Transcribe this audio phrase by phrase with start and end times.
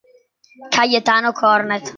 [0.73, 1.83] Cayetano Cornet